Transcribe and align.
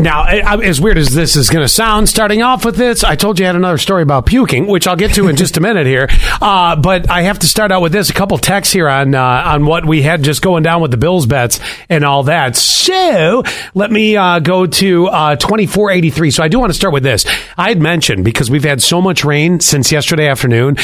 Now, 0.00 0.24
as 0.24 0.80
weird 0.80 0.96
as 0.96 1.12
this 1.12 1.36
is 1.36 1.50
going 1.50 1.64
to 1.64 1.68
sound, 1.68 2.08
starting 2.08 2.42
off 2.42 2.64
with 2.64 2.76
this, 2.76 3.04
I 3.04 3.14
told 3.14 3.38
you 3.38 3.44
I 3.44 3.48
had 3.48 3.56
another 3.56 3.78
story 3.78 4.02
about 4.02 4.24
puking, 4.26 4.66
which 4.66 4.86
I'll 4.86 4.96
get 4.96 5.14
to 5.14 5.28
in 5.28 5.36
just 5.36 5.56
a 5.58 5.60
minute 5.60 5.86
here. 5.86 6.08
Uh, 6.40 6.76
but 6.76 7.10
I 7.10 7.22
have 7.22 7.40
to 7.40 7.46
start 7.46 7.70
out 7.70 7.82
with 7.82 7.92
this. 7.92 8.08
A 8.08 8.14
couple 8.14 8.38
texts 8.38 8.72
here 8.72 8.88
on 8.88 9.14
uh, 9.14 9.22
on 9.22 9.66
what 9.66 9.84
we 9.84 10.02
had 10.02 10.22
just 10.22 10.40
going 10.40 10.62
down 10.62 10.80
with 10.80 10.90
the 10.90 10.96
Bills 10.96 11.26
bets 11.26 11.60
and 11.88 12.04
all 12.04 12.22
that. 12.24 12.56
So 12.56 13.42
let 13.74 13.90
me 13.90 14.16
uh, 14.16 14.38
go 14.40 14.66
to 14.66 15.06
uh, 15.08 15.36
twenty 15.36 15.66
four 15.66 15.90
eighty 15.90 16.10
three. 16.10 16.30
So 16.30 16.42
I 16.42 16.48
do 16.48 16.58
want 16.58 16.70
to 16.70 16.76
start 16.76 16.94
with 16.94 17.02
this. 17.02 17.26
I 17.58 17.68
had 17.68 17.80
mentioned 17.80 18.24
because 18.24 18.50
we've 18.50 18.64
had 18.64 18.80
so 18.80 19.02
much 19.02 19.24
rain 19.24 19.60
since 19.60 19.92
yesterday 19.92 20.26
afternoon. 20.26 20.76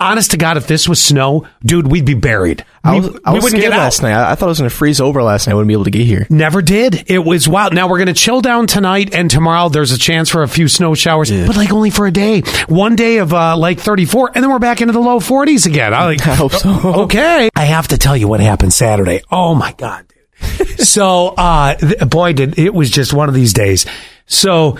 Honest 0.00 0.30
to 0.30 0.38
God, 0.38 0.56
if 0.56 0.66
this 0.66 0.88
was 0.88 1.00
snow, 1.00 1.46
dude, 1.62 1.86
we'd 1.86 2.06
be 2.06 2.14
buried. 2.14 2.64
I 2.82 2.94
We- 2.94 3.00
was, 3.00 3.08
we 3.10 3.32
wouldn't 3.40 3.60
get 3.60 3.72
out. 3.72 3.78
last 3.80 4.00
night. 4.02 4.12
I, 4.14 4.32
I 4.32 4.34
thought 4.34 4.46
it 4.46 4.48
was 4.48 4.58
going 4.58 4.70
to 4.70 4.74
freeze 4.74 5.00
over 5.00 5.22
last 5.22 5.46
night. 5.46 5.52
I 5.52 5.54
wouldn't 5.56 5.68
be 5.68 5.74
able 5.74 5.84
to 5.84 5.90
get 5.90 6.06
here. 6.06 6.26
Never 6.30 6.62
did. 6.62 7.04
It 7.10 7.18
was 7.18 7.46
wild. 7.46 7.74
Now 7.74 7.86
we're 7.88 7.98
going 7.98 8.06
to 8.08 8.14
chill 8.14 8.40
down 8.40 8.66
tonight 8.66 9.14
and 9.14 9.30
tomorrow. 9.30 9.68
There's 9.68 9.92
a 9.92 9.98
chance 9.98 10.30
for 10.30 10.42
a 10.42 10.48
few 10.48 10.68
snow 10.68 10.94
showers, 10.94 11.30
but 11.30 11.56
like 11.56 11.70
only 11.72 11.90
for 11.90 12.06
a 12.06 12.10
day. 12.10 12.40
One 12.68 12.96
day 12.96 13.18
of 13.18 13.34
uh, 13.34 13.56
like 13.58 13.78
34, 13.78 14.32
and 14.34 14.42
then 14.42 14.50
we're 14.50 14.58
back 14.58 14.80
into 14.80 14.92
the 14.94 15.00
low 15.00 15.20
40s 15.20 15.66
again. 15.66 15.92
I 15.92 16.06
like. 16.06 16.20
I 16.26 16.34
hope 16.34 16.52
so. 16.52 16.70
Okay. 17.02 17.50
I 17.54 17.64
have 17.64 17.88
to 17.88 17.98
tell 17.98 18.16
you 18.16 18.26
what 18.26 18.40
happened 18.40 18.72
Saturday. 18.72 19.20
Oh 19.30 19.54
my 19.54 19.72
god, 19.72 20.06
dude. 20.08 20.68
so, 20.80 21.28
uh, 21.36 21.74
th- 21.74 22.00
boy, 22.08 22.32
did 22.32 22.58
it 22.58 22.72
was 22.72 22.90
just 22.90 23.12
one 23.12 23.28
of 23.28 23.34
these 23.34 23.52
days. 23.52 23.84
So. 24.26 24.78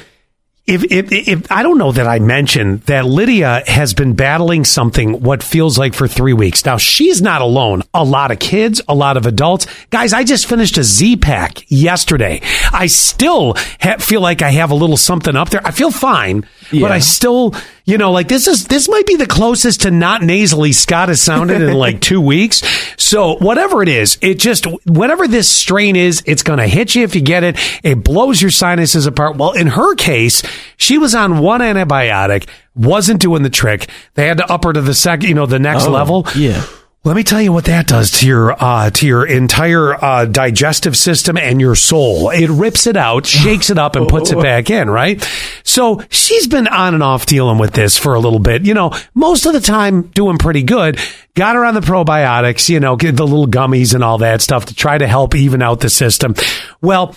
If, 0.70 0.84
if, 0.84 1.10
if 1.10 1.50
I 1.50 1.64
don't 1.64 1.78
know 1.78 1.90
that 1.90 2.06
I 2.06 2.20
mentioned 2.20 2.82
that 2.82 3.04
Lydia 3.04 3.64
has 3.66 3.92
been 3.92 4.12
battling 4.14 4.64
something 4.64 5.20
what 5.20 5.42
feels 5.42 5.76
like 5.76 5.94
for 5.94 6.06
three 6.06 6.32
weeks 6.32 6.64
now. 6.64 6.76
She's 6.76 7.20
not 7.20 7.42
alone. 7.42 7.82
A 7.92 8.04
lot 8.04 8.30
of 8.30 8.38
kids, 8.38 8.80
a 8.86 8.94
lot 8.94 9.16
of 9.16 9.26
adults, 9.26 9.66
guys. 9.90 10.12
I 10.12 10.22
just 10.22 10.46
finished 10.46 10.78
a 10.78 10.84
Z 10.84 11.16
pack 11.16 11.68
yesterday. 11.68 12.40
I 12.72 12.86
still 12.86 13.54
ha- 13.80 13.96
feel 13.98 14.20
like 14.20 14.42
I 14.42 14.50
have 14.50 14.70
a 14.70 14.76
little 14.76 14.96
something 14.96 15.34
up 15.34 15.50
there. 15.50 15.60
I 15.66 15.72
feel 15.72 15.90
fine, 15.90 16.46
but 16.70 16.92
I 16.92 17.00
still, 17.00 17.52
you 17.90 17.98
know, 17.98 18.12
like 18.12 18.28
this 18.28 18.46
is 18.46 18.66
this 18.66 18.88
might 18.88 19.06
be 19.06 19.16
the 19.16 19.26
closest 19.26 19.82
to 19.82 19.90
not 19.90 20.22
nasally 20.22 20.72
Scott 20.72 21.08
has 21.08 21.20
sounded 21.20 21.60
in 21.60 21.74
like 21.74 22.00
two 22.10 22.20
weeks. 22.20 22.62
So 22.96 23.36
whatever 23.36 23.82
it 23.82 23.88
is, 23.88 24.16
it 24.22 24.38
just 24.38 24.66
whatever 24.86 25.26
this 25.26 25.48
strain 25.48 25.96
is, 25.96 26.22
it's 26.26 26.42
going 26.42 26.58
to 26.60 26.66
hit 26.68 26.94
you 26.94 27.02
if 27.02 27.14
you 27.14 27.20
get 27.20 27.42
it. 27.44 27.56
It 27.82 28.04
blows 28.04 28.40
your 28.40 28.50
sinuses 28.52 29.06
apart. 29.06 29.36
Well, 29.36 29.52
in 29.52 29.66
her 29.66 29.94
case, 29.96 30.42
she 30.76 30.96
was 30.96 31.14
on 31.14 31.40
one 31.40 31.60
antibiotic, 31.60 32.48
wasn't 32.74 33.20
doing 33.20 33.42
the 33.42 33.50
trick. 33.50 33.88
They 34.14 34.26
had 34.28 34.38
to 34.38 34.50
up 34.50 34.64
her 34.64 34.72
to 34.72 34.80
the 34.80 34.94
second, 34.94 35.28
you 35.28 35.34
know, 35.34 35.46
the 35.46 35.58
next 35.58 35.86
Oh, 35.86 35.90
level. 35.90 36.26
yeah. 36.36 36.64
Let 37.02 37.16
me 37.16 37.22
tell 37.22 37.40
you 37.40 37.50
what 37.50 37.64
that 37.64 37.86
does 37.86 38.10
to 38.20 38.26
your 38.26 38.52
uh, 38.62 38.90
to 38.90 39.06
your 39.06 39.24
entire 39.26 39.94
uh, 40.04 40.26
digestive 40.26 40.94
system 40.94 41.38
and 41.38 41.58
your 41.58 41.74
soul. 41.74 42.28
It 42.28 42.50
rips 42.50 42.86
it 42.86 42.94
out, 42.94 43.24
shakes 43.24 43.70
it 43.70 43.78
up, 43.78 43.96
and 43.96 44.06
puts 44.06 44.32
it 44.32 44.38
back 44.42 44.68
in. 44.68 44.90
Right. 44.90 45.26
So 45.64 46.02
she's 46.10 46.46
been 46.46 46.68
on 46.68 46.92
and 46.92 47.02
off 47.02 47.24
dealing 47.24 47.56
with 47.56 47.72
this 47.72 47.96
for 47.96 48.12
a 48.12 48.20
little 48.20 48.38
bit. 48.38 48.66
You 48.66 48.74
know, 48.74 48.92
most 49.14 49.46
of 49.46 49.54
the 49.54 49.60
time 49.60 50.08
doing 50.08 50.36
pretty 50.36 50.62
good. 50.62 50.98
Got 51.34 51.56
her 51.56 51.64
on 51.64 51.72
the 51.72 51.80
probiotics. 51.80 52.68
You 52.68 52.80
know, 52.80 52.96
the 52.96 53.12
little 53.12 53.46
gummies 53.46 53.94
and 53.94 54.04
all 54.04 54.18
that 54.18 54.42
stuff 54.42 54.66
to 54.66 54.74
try 54.74 54.98
to 54.98 55.06
help 55.06 55.34
even 55.34 55.62
out 55.62 55.80
the 55.80 55.88
system. 55.88 56.34
Well, 56.82 57.16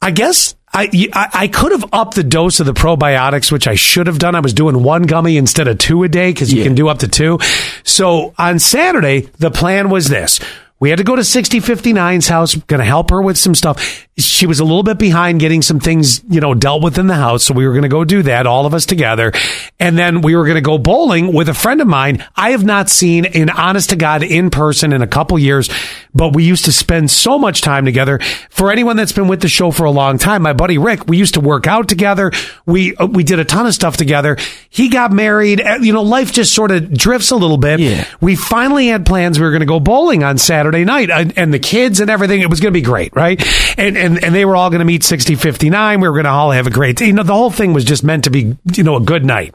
I 0.00 0.12
guess 0.12 0.54
I, 0.74 0.90
I 1.12 1.28
I 1.32 1.48
could 1.48 1.72
have 1.72 1.84
upped 1.92 2.14
the 2.16 2.24
dose 2.24 2.60
of 2.60 2.66
the 2.66 2.74
probiotics, 2.74 3.52
which 3.52 3.66
I 3.68 3.74
should 3.76 4.06
have 4.08 4.18
done. 4.18 4.34
I 4.34 4.40
was 4.40 4.52
doing 4.52 4.82
one 4.82 5.02
gummy 5.02 5.36
instead 5.36 5.68
of 5.68 5.78
two 5.78 6.02
a 6.02 6.08
day 6.08 6.32
because 6.32 6.52
you 6.52 6.58
Yeah. 6.58 6.64
can 6.64 6.74
do 6.74 6.88
up 6.88 6.98
to 6.98 7.08
two. 7.08 7.38
So 7.84 8.34
on 8.38 8.58
Saturday, 8.58 9.28
the 9.38 9.50
plan 9.50 9.88
was 9.90 10.08
this. 10.08 10.40
We 10.80 10.90
had 10.90 10.98
to 10.98 11.04
go 11.04 11.16
to 11.16 11.22
6059's 11.22 12.28
house, 12.28 12.56
going 12.56 12.80
to 12.80 12.84
help 12.84 13.08
her 13.10 13.22
with 13.22 13.38
some 13.38 13.54
stuff. 13.54 14.06
She 14.18 14.46
was 14.46 14.60
a 14.60 14.64
little 14.64 14.82
bit 14.82 14.98
behind 14.98 15.40
getting 15.40 15.62
some 15.62 15.80
things, 15.80 16.20
you 16.28 16.40
know, 16.40 16.52
dealt 16.52 16.82
with 16.82 16.98
in 16.98 17.06
the 17.06 17.14
house. 17.14 17.44
So 17.44 17.54
we 17.54 17.64
were 17.66 17.72
going 17.72 17.84
to 17.84 17.88
go 17.88 18.04
do 18.04 18.22
that, 18.24 18.46
all 18.46 18.66
of 18.66 18.74
us 18.74 18.84
together. 18.84 19.32
And 19.80 19.96
then 19.96 20.20
we 20.20 20.36
were 20.36 20.44
going 20.44 20.56
to 20.56 20.60
go 20.60 20.76
bowling 20.76 21.32
with 21.32 21.48
a 21.48 21.54
friend 21.54 21.80
of 21.80 21.86
mine 21.86 22.24
I 22.36 22.50
have 22.50 22.64
not 22.64 22.90
seen 22.90 23.24
in 23.24 23.48
honest 23.50 23.90
to 23.90 23.96
God 23.96 24.22
in 24.24 24.50
person 24.50 24.92
in 24.92 25.00
a 25.00 25.06
couple 25.06 25.38
years, 25.38 25.70
but 26.14 26.34
we 26.34 26.44
used 26.44 26.66
to 26.66 26.72
spend 26.72 27.10
so 27.10 27.38
much 27.38 27.60
time 27.60 27.84
together. 27.84 28.20
For 28.50 28.70
anyone 28.70 28.96
that's 28.96 29.12
been 29.12 29.28
with 29.28 29.40
the 29.40 29.48
show 29.48 29.70
for 29.70 29.84
a 29.84 29.90
long 29.90 30.16
time, 30.18 30.42
my 30.42 30.52
buddy 30.52 30.78
Rick, 30.78 31.06
we 31.08 31.16
used 31.16 31.34
to 31.34 31.40
work 31.40 31.66
out 31.66 31.88
together. 31.88 32.30
We, 32.66 32.94
uh, 32.96 33.06
we 33.06 33.24
did 33.24 33.38
a 33.40 33.44
ton 33.44 33.66
of 33.66 33.74
stuff 33.74 33.96
together. 33.96 34.36
He 34.70 34.88
got 34.88 35.10
married. 35.12 35.60
Uh, 35.60 35.78
You 35.80 35.92
know, 35.92 36.02
life 36.02 36.32
just 36.32 36.54
sort 36.54 36.70
of 36.70 36.92
drifts 36.94 37.30
a 37.30 37.36
little 37.36 37.58
bit. 37.58 37.80
Yeah. 37.80 38.06
We 38.20 38.36
finally 38.36 38.86
had 38.88 39.04
plans. 39.04 39.38
We 39.38 39.44
were 39.44 39.50
going 39.50 39.60
to 39.60 39.66
go 39.66 39.80
bowling 39.80 40.22
on 40.22 40.38
Saturday 40.38 40.84
night 40.84 41.10
and, 41.10 41.36
and 41.36 41.52
the 41.52 41.58
kids 41.58 42.00
and 42.00 42.08
everything. 42.10 42.40
It 42.40 42.50
was 42.50 42.60
going 42.60 42.72
to 42.72 42.78
be 42.78 42.84
great, 42.84 43.14
right? 43.16 43.42
And, 43.76 43.96
and, 43.98 44.22
and 44.22 44.34
they 44.34 44.44
were 44.44 44.54
all 44.56 44.70
going 44.70 44.78
to 44.80 44.84
meet 44.84 45.02
6059. 45.02 46.00
We 46.00 46.08
were 46.08 46.14
going 46.14 46.24
to 46.24 46.30
all 46.30 46.52
have 46.52 46.66
a 46.66 46.70
great, 46.70 47.00
you 47.00 47.12
know, 47.12 47.22
the 47.24 47.34
whole 47.34 47.50
thing 47.50 47.72
was 47.72 47.84
just 47.84 48.04
meant 48.04 48.24
to 48.24 48.30
be, 48.30 48.56
you 48.72 48.84
know, 48.84 48.96
a 48.96 49.00
good 49.00 49.24
night. 49.24 49.54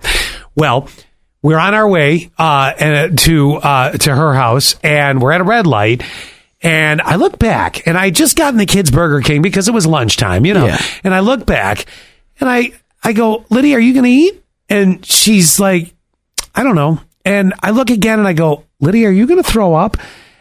Well, 0.55 0.89
we're 1.41 1.57
on 1.57 1.73
our 1.73 1.87
way, 1.87 2.31
uh, 2.37 3.07
to, 3.15 3.53
uh, 3.55 3.91
to 3.91 4.13
her 4.13 4.33
house 4.33 4.75
and 4.83 5.21
we're 5.21 5.31
at 5.31 5.39
a 5.39 5.45
red 5.45 5.65
light. 5.65 6.03
And 6.61 7.01
I 7.01 7.15
look 7.15 7.39
back 7.39 7.87
and 7.87 7.97
I 7.97 8.09
just 8.09 8.35
got 8.35 8.53
in 8.53 8.57
the 8.57 8.65
kids 8.65 8.91
Burger 8.91 9.21
King 9.21 9.41
because 9.41 9.67
it 9.67 9.73
was 9.73 9.85
lunchtime, 9.87 10.45
you 10.45 10.53
know, 10.53 10.65
Yeah. 10.65 10.81
and 11.03 11.13
I 11.13 11.21
look 11.21 11.45
back 11.45 11.85
and 12.39 12.49
I, 12.49 12.73
I 13.03 13.13
go, 13.13 13.45
Lydia, 13.49 13.77
are 13.77 13.79
you 13.79 13.93
going 13.93 14.03
to 14.05 14.09
eat? 14.11 14.43
And 14.67 15.05
she's 15.05 15.59
like, 15.59 15.93
I 16.53 16.63
don't 16.63 16.75
know. 16.75 16.99
And 17.23 17.53
I 17.63 17.71
look 17.71 17.89
again 17.89 18.19
and 18.19 18.27
I 18.27 18.33
go, 18.33 18.65
Lydia, 18.81 19.07
are 19.07 19.11
you 19.11 19.25
going 19.25 19.41
to 19.41 19.49
throw 19.49 19.73
up? 19.73 19.95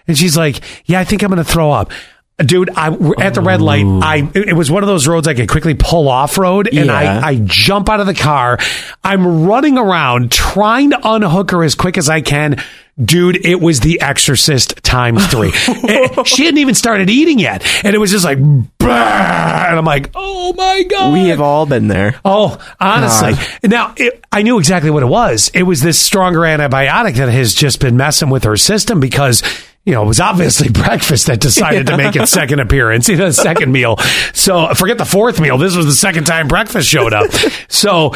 And 0.09 0.17
she's 0.19 0.37
like, 0.37 0.61
Yeah, 0.87 1.01
I 1.01 1.05
think 1.05 1.23
I'm 1.23 1.31
going 1.31 1.45
to 1.45 1.51
throw 1.51 1.71
up. 1.71 1.93
Dude, 2.39 2.71
I 2.77 2.87
at 3.21 3.35
the 3.35 3.41
red 3.41 3.61
light. 3.61 3.85
I 3.85 4.31
it 4.35 4.55
was 4.55 4.71
one 4.71 4.85
of 4.85 4.87
those 4.87 5.09
roads 5.09 5.27
I 5.27 5.35
could 5.35 5.49
quickly 5.49 5.75
pull 5.75 6.09
off 6.09 6.39
road, 6.39 6.69
and 6.69 6.87
Yeah. 6.87 7.21
I 7.25 7.29
I 7.31 7.41
jump 7.45 7.89
out 7.89 7.99
of 7.99 8.07
the 8.07 8.15
car. 8.15 8.59
I'm 9.03 9.45
running 9.47 9.77
around 9.77 10.31
trying 10.31 10.91
to 10.91 11.01
unhook 11.03 11.51
her 11.51 11.65
as 11.65 11.75
quick 11.75 11.99
as 11.99 12.09
I 12.09 12.21
can. 12.21 12.63
Dude, 13.03 13.45
it 13.47 13.61
was 13.61 13.79
The 13.81 14.01
Exorcist 14.01 14.83
times 14.83 15.25
three. 15.31 15.53
Eh, 15.69 16.23
she 16.25 16.45
hadn't 16.47 16.59
even 16.59 16.75
started 16.75 17.09
eating 17.11 17.39
yet, 17.39 17.65
and 17.85 17.95
it 17.95 17.99
was 17.99 18.11
just 18.11 18.25
like, 18.25 18.39
bah! 18.79 19.67
and 19.69 19.79
I'm 19.79 19.85
like, 19.85 20.11
oh 20.17 20.53
my 20.57 20.83
god, 20.83 21.13
We 21.13 21.29
have 21.29 21.41
all 21.41 21.65
been 21.67 21.87
there. 21.89 22.19
Oh, 22.25 22.59
honestly. 22.81 23.35
God. 23.35 23.71
Now, 23.71 23.95
it, 23.97 24.25
I 24.33 24.43
knew 24.43 24.59
exactly 24.59 24.91
what 24.91 25.05
it 25.05 25.07
was. 25.07 25.49
It 25.55 25.63
was 25.63 25.81
this 25.81 26.01
stronger 26.01 26.41
antibiotic 26.41 27.15
that 27.17 27.29
has 27.29 27.55
just 27.55 27.79
been 27.81 27.97
messing 27.97 28.31
with 28.31 28.43
her 28.45 28.57
system 28.57 28.99
because, 28.99 29.43
you 29.89 29.95
know, 29.95 30.03
it 30.03 30.07
was 30.07 30.21
obviously 30.21 30.69
breakfast 30.73 31.29
that 31.29 31.41
decided 31.41 31.87
to 31.87 31.97
make 31.97 32.15
its 32.15 32.31
second 32.31 32.61
appearance, 32.61 33.09
you 33.09 33.17
know, 33.17 33.31
second 33.31 33.73
meal. 33.73 33.97
So 34.35 34.75
forget 34.75 34.99
the 34.99 35.07
fourth 35.07 35.41
meal. 35.41 35.57
This 35.57 35.75
was 35.75 35.87
the 35.87 35.93
second 35.93 36.27
time 36.27 36.47
breakfast 36.47 36.87
showed 36.87 37.15
up. 37.15 37.31
So 37.71 38.13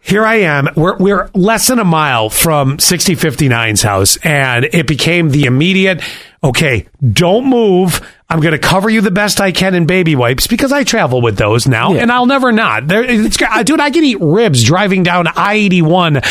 here 0.00 0.24
I 0.24 0.36
am. 0.36 0.68
We're, 0.74 0.96
we're 0.96 1.30
less 1.34 1.68
than 1.68 1.78
a 1.78 1.84
mile 1.84 2.28
from 2.30 2.78
6059's 2.78 3.82
house, 3.82 4.16
and 4.18 4.64
it 4.64 4.86
became 4.86 5.30
the 5.30 5.44
immediate, 5.44 6.02
okay, 6.42 6.88
don't 7.12 7.46
move. 7.46 8.00
I'm 8.28 8.40
going 8.40 8.52
to 8.52 8.58
cover 8.58 8.88
you 8.88 9.00
the 9.00 9.10
best 9.10 9.40
I 9.40 9.50
can 9.52 9.74
in 9.74 9.86
baby 9.86 10.14
wipes 10.14 10.46
because 10.46 10.70
I 10.72 10.84
travel 10.84 11.20
with 11.20 11.36
those 11.36 11.66
now, 11.66 11.92
Yeah. 11.94 12.02
and 12.02 12.12
I'll 12.12 12.26
never 12.26 12.52
not. 12.52 12.86
There, 12.86 13.02
it's, 13.02 13.36
dude, 13.36 13.80
I 13.80 13.90
can 13.90 14.04
eat 14.04 14.18
ribs 14.20 14.62
driving 14.62 15.02
down 15.02 15.26
I 15.34 15.54
81 15.54 16.16
uh, 16.18 16.22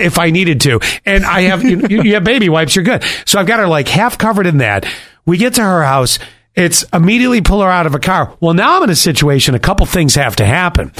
if 0.00 0.18
I 0.18 0.30
needed 0.30 0.60
to, 0.62 0.80
and 1.06 1.24
I 1.24 1.42
have 1.42 1.62
you, 1.64 1.86
you 1.88 2.14
have 2.14 2.24
baby 2.24 2.48
wipes. 2.48 2.76
You're 2.76 2.84
good. 2.84 3.04
So 3.24 3.40
I've 3.40 3.46
got 3.46 3.58
her 3.58 3.66
like 3.66 3.88
half 3.88 4.18
covered 4.18 4.46
in 4.46 4.58
that. 4.58 4.86
We 5.24 5.38
get 5.38 5.54
to 5.54 5.62
her 5.62 5.82
house. 5.82 6.18
It's 6.54 6.84
immediately 6.92 7.40
pull 7.42 7.60
her 7.62 7.68
out 7.70 7.86
of 7.86 7.94
a 7.94 7.98
car. 7.98 8.36
Well, 8.40 8.54
now 8.54 8.76
I'm 8.76 8.84
in 8.84 8.90
a 8.90 8.94
situation. 8.96 9.54
A 9.54 9.58
couple 9.58 9.84
things 9.86 10.14
have 10.14 10.36
to 10.36 10.44
happen. 10.46 10.92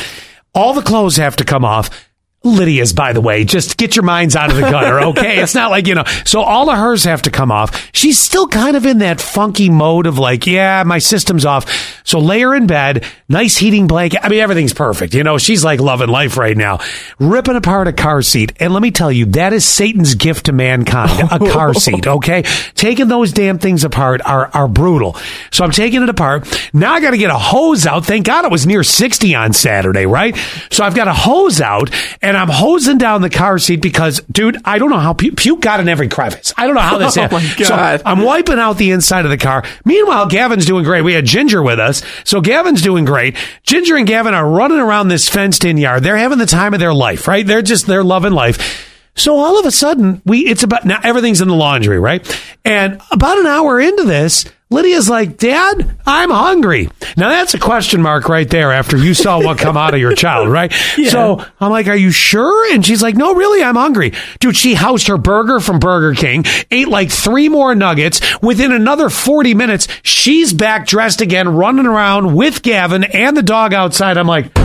All 0.54 0.72
the 0.74 0.82
clothes 0.82 1.16
have 1.18 1.36
to 1.36 1.44
come 1.44 1.64
off. 1.64 2.05
Lydia's, 2.50 2.92
by 2.92 3.12
the 3.12 3.20
way, 3.20 3.44
just 3.44 3.76
get 3.76 3.96
your 3.96 4.04
minds 4.04 4.36
out 4.36 4.50
of 4.50 4.56
the 4.56 4.62
gutter, 4.62 5.00
okay? 5.00 5.38
it's 5.38 5.54
not 5.54 5.70
like, 5.70 5.86
you 5.86 5.94
know, 5.94 6.04
so 6.24 6.40
all 6.40 6.70
of 6.70 6.78
hers 6.78 7.04
have 7.04 7.22
to 7.22 7.30
come 7.30 7.50
off. 7.52 7.90
She's 7.92 8.18
still 8.18 8.46
kind 8.46 8.76
of 8.76 8.86
in 8.86 8.98
that 8.98 9.20
funky 9.20 9.70
mode 9.70 10.06
of 10.06 10.18
like, 10.18 10.46
yeah, 10.46 10.82
my 10.84 10.98
system's 10.98 11.44
off. 11.44 12.02
So 12.04 12.18
lay 12.18 12.40
her 12.40 12.54
in 12.54 12.66
bed, 12.66 13.04
nice 13.28 13.56
heating 13.56 13.86
blanket. 13.86 14.20
I 14.22 14.28
mean, 14.28 14.40
everything's 14.40 14.72
perfect. 14.74 15.14
You 15.14 15.24
know, 15.24 15.38
she's 15.38 15.64
like 15.64 15.80
loving 15.80 16.08
life 16.08 16.36
right 16.36 16.56
now. 16.56 16.78
Ripping 17.18 17.56
apart 17.56 17.88
a 17.88 17.92
car 17.92 18.22
seat. 18.22 18.52
And 18.60 18.72
let 18.72 18.82
me 18.82 18.90
tell 18.90 19.10
you, 19.10 19.26
that 19.26 19.52
is 19.52 19.64
Satan's 19.64 20.14
gift 20.14 20.46
to 20.46 20.52
mankind, 20.52 21.28
a 21.32 21.38
car 21.38 21.74
seat, 21.86 22.06
okay? 22.06 22.42
Taking 22.74 23.08
those 23.08 23.32
damn 23.32 23.58
things 23.58 23.84
apart 23.84 24.20
are, 24.24 24.50
are 24.54 24.68
brutal. 24.68 25.16
So 25.50 25.64
I'm 25.64 25.72
taking 25.72 26.02
it 26.02 26.08
apart. 26.08 26.46
Now 26.72 26.92
I 26.92 27.00
got 27.00 27.10
to 27.10 27.18
get 27.18 27.30
a 27.30 27.38
hose 27.38 27.86
out. 27.86 28.04
Thank 28.06 28.26
God 28.26 28.44
it 28.44 28.50
was 28.50 28.66
near 28.66 28.82
60 28.82 29.34
on 29.34 29.52
Saturday, 29.52 30.06
right? 30.06 30.36
So 30.70 30.84
I've 30.84 30.94
got 30.94 31.08
a 31.08 31.12
hose 31.12 31.60
out 31.60 31.90
and 32.22 32.35
I'm 32.38 32.48
hosing 32.48 32.98
down 32.98 33.22
the 33.22 33.30
car 33.30 33.58
seat 33.58 33.80
because, 33.82 34.20
dude, 34.30 34.56
I 34.64 34.78
don't 34.78 34.90
know 34.90 34.98
how 34.98 35.12
pu- 35.12 35.32
puke 35.32 35.60
got 35.60 35.80
in 35.80 35.88
every 35.88 36.08
crevice. 36.08 36.52
I 36.56 36.66
don't 36.66 36.74
know 36.74 36.80
how 36.80 36.98
this 36.98 37.16
Oh, 37.18 37.22
happened. 37.22 37.44
So 37.66 37.74
I'm 38.04 38.22
wiping 38.22 38.58
out 38.58 38.78
the 38.78 38.90
inside 38.90 39.24
of 39.24 39.30
the 39.30 39.36
car. 39.38 39.64
Meanwhile, 39.84 40.26
Gavin's 40.26 40.64
doing 40.66 40.84
great. 40.84 41.02
We 41.02 41.12
had 41.14 41.24
Ginger 41.24 41.62
with 41.62 41.78
us. 41.78 42.02
So 42.24 42.40
Gavin's 42.40 42.82
doing 42.82 43.04
great. 43.04 43.36
Ginger 43.62 43.96
and 43.96 44.06
Gavin 44.06 44.34
are 44.34 44.48
running 44.48 44.78
around 44.78 45.08
this 45.08 45.28
fenced 45.28 45.64
in 45.64 45.76
yard. 45.78 46.02
They're 46.02 46.16
having 46.16 46.38
the 46.38 46.46
time 46.46 46.74
of 46.74 46.80
their 46.80 46.94
life, 46.94 47.26
right? 47.28 47.46
They're 47.46 47.62
just, 47.62 47.86
they're 47.86 48.04
loving 48.04 48.32
life. 48.32 48.92
So 49.14 49.36
all 49.38 49.58
of 49.58 49.64
a 49.64 49.70
sudden, 49.70 50.20
we, 50.26 50.40
it's 50.40 50.62
about, 50.62 50.84
now 50.84 51.00
everything's 51.02 51.40
in 51.40 51.48
the 51.48 51.54
laundry, 51.54 51.98
right? 51.98 52.22
And 52.66 53.00
about 53.10 53.38
an 53.38 53.46
hour 53.46 53.80
into 53.80 54.04
this, 54.04 54.44
Lydia's 54.68 55.08
like, 55.08 55.36
Dad, 55.36 55.96
I'm 56.06 56.30
hungry. 56.30 56.88
Now 57.16 57.28
that's 57.28 57.54
a 57.54 57.58
question 57.58 58.02
mark 58.02 58.28
right 58.28 58.48
there 58.50 58.72
after 58.72 58.96
you 58.96 59.14
saw 59.14 59.40
what 59.40 59.58
come 59.58 59.76
out 59.76 59.94
of 59.94 60.00
your 60.00 60.14
child, 60.14 60.48
right? 60.48 60.72
So 61.06 61.44
I'm 61.60 61.70
like, 61.70 61.86
Are 61.86 61.96
you 61.96 62.10
sure? 62.10 62.74
And 62.74 62.84
she's 62.84 63.00
like, 63.02 63.14
No, 63.14 63.34
really, 63.34 63.62
I'm 63.62 63.76
hungry. 63.76 64.12
Dude, 64.40 64.56
she 64.56 64.74
housed 64.74 65.06
her 65.06 65.16
burger 65.18 65.60
from 65.60 65.78
Burger 65.78 66.14
King, 66.14 66.44
ate 66.70 66.88
like 66.88 67.10
three 67.10 67.48
more 67.48 67.74
nuggets. 67.76 68.20
Within 68.42 68.72
another 68.72 69.08
40 69.08 69.54
minutes, 69.54 69.86
she's 70.02 70.52
back 70.52 70.86
dressed 70.86 71.20
again, 71.20 71.48
running 71.48 71.86
around 71.86 72.34
with 72.34 72.62
Gavin 72.62 73.04
and 73.04 73.36
the 73.36 73.42
dog 73.42 73.72
outside. 73.72 74.18
I'm 74.18 74.26
like, 74.26 74.56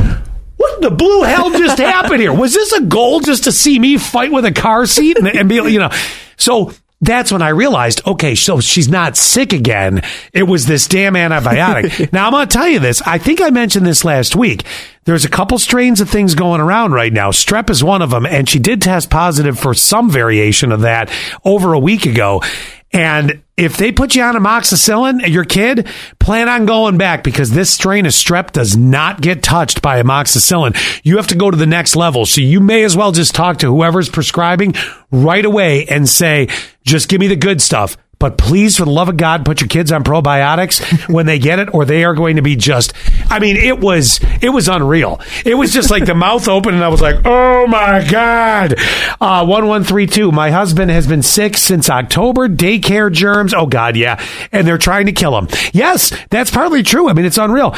what 0.58 0.82
the 0.82 0.92
blue 0.92 1.24
hell 1.24 1.52
just 1.52 1.78
happened 1.78 2.22
here? 2.22 2.34
Was 2.34 2.54
this 2.54 2.72
a 2.72 2.82
goal 2.82 3.20
just 3.20 3.44
to 3.44 3.52
see 3.52 3.78
me 3.78 3.98
fight 3.98 4.32
with 4.32 4.46
a 4.46 4.52
car 4.52 4.88
seat 4.88 5.18
and, 5.18 5.28
and 5.28 5.48
be, 5.48 5.56
you 5.56 5.80
know? 5.80 5.92
So 6.38 6.72
that's 7.02 7.32
when 7.32 7.42
I 7.42 7.50
realized, 7.50 8.06
okay, 8.06 8.36
so 8.36 8.62
she's 8.62 8.88
not 8.88 9.18
sick 9.18 9.54
again. 9.54 10.04
It 10.34 10.44
was 10.44 10.68
this 10.68 10.88
damn 10.88 11.16
antibiotic. 11.16 12.12
now 12.14 12.28
I'm 12.28 12.32
going 12.32 12.48
to 12.48 12.54
tell 12.54 12.68
you 12.68 12.80
this. 12.80 13.02
I 13.02 13.18
think 13.18 13.42
I 13.42 13.50
mentioned 13.50 13.88
this 13.88 14.06
last 14.06 14.36
week. 14.36 14.64
There's 15.06 15.26
a 15.26 15.30
couple 15.30 15.58
strains 15.58 16.00
of 16.00 16.10
things 16.10 16.36
going 16.36 16.62
around 16.62 16.92
right 16.92 17.12
now. 17.12 17.32
Strep 17.32 17.72
is 17.72 17.84
one 17.84 18.04
of 18.04 18.12
them, 18.12 18.28
and 18.28 18.48
she 18.48 18.60
did 18.60 18.84
test 18.84 19.10
positive 19.10 19.60
for 19.60 19.74
some 19.74 20.12
variation 20.12 20.72
of 20.72 20.82
that 20.82 21.12
over 21.44 21.74
a 21.74 21.80
week 21.80 22.06
ago. 22.06 22.44
And 22.94 23.42
if 23.56 23.78
they 23.78 23.92
put 23.92 24.16
you 24.16 24.24
on 24.24 24.36
amoxicillin, 24.36 25.28
your 25.30 25.46
kid, 25.46 25.88
plan 26.20 26.50
on 26.50 26.66
going 26.66 26.98
back 26.98 27.24
because 27.24 27.52
this 27.52 27.70
strain 27.70 28.06
of 28.06 28.12
strep 28.12 28.52
does 28.52 28.76
not 28.76 29.22
get 29.22 29.44
touched 29.44 29.82
by 29.82 30.02
amoxicillin. 30.02 30.76
You 31.06 31.18
have 31.18 31.28
to 31.28 31.36
go 31.36 31.50
to 31.50 31.58
the 31.58 31.66
next 31.66 31.96
level. 31.96 32.26
So 32.26 32.42
you 32.42 32.60
may 32.60 32.84
as 32.84 32.98
well 32.98 33.12
just 33.12 33.34
talk 33.34 33.60
to 33.60 33.68
whoever's 33.68 34.10
prescribing 34.10 34.74
right 35.12 35.46
away 35.46 35.86
and 35.86 36.08
say, 36.10 36.50
just 36.84 37.08
give 37.08 37.22
me 37.22 37.28
the 37.28 37.36
good 37.36 37.62
stuff. 37.62 37.96
But 38.22 38.38
please, 38.38 38.78
for 38.78 38.86
the 38.86 38.92
love 38.92 39.10
of 39.10 39.18
God, 39.18 39.44
put 39.44 39.62
your 39.62 39.68
kids 39.68 39.92
on 39.92 40.04
probiotics 40.04 41.10
when 41.14 41.26
they 41.26 41.40
get 41.40 41.58
it, 41.58 41.74
or 41.74 41.86
they 41.86 42.04
are 42.04 42.14
going 42.14 42.36
to 42.36 42.44
be 42.44 42.56
just. 42.56 42.94
I 43.32 43.40
mean, 43.40 43.58
it 43.58 43.80
was 43.80 44.20
it 44.42 44.50
was 44.50 44.68
unreal. 44.68 45.20
It 45.44 45.56
was 45.56 45.74
just 45.74 45.90
like 45.90 46.06
the 46.06 46.14
mouth 46.14 46.48
open, 46.48 46.76
and 46.76 46.84
I 46.84 46.90
was 46.90 47.02
like, 47.02 47.26
"Oh 47.26 47.66
my 47.66 48.08
God!" 48.08 48.76
Uh, 49.20 49.44
one 49.46 49.66
one 49.68 49.84
three 49.84 50.06
two. 50.06 50.32
My 50.32 50.52
husband 50.52 50.92
has 50.92 51.08
been 51.08 51.24
sick 51.24 51.58
since 51.58 51.90
October. 51.90 52.48
Daycare 52.48 53.12
germs. 53.12 53.56
Oh 53.56 53.66
God, 53.66 53.96
yeah, 53.96 54.24
and 54.52 54.68
they're 54.68 54.78
trying 54.78 55.08
to 55.08 55.14
kill 55.14 55.36
him. 55.36 55.48
Yes, 55.74 56.16
that's 56.30 56.52
partly 56.52 56.84
true. 56.84 57.10
I 57.10 57.14
mean, 57.14 57.26
it's 57.26 57.40
unreal. 57.40 57.76